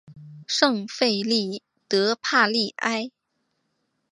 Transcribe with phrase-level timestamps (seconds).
[0.47, 3.11] 圣费利德帕利埃。